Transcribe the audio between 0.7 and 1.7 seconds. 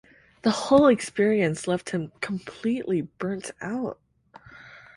experience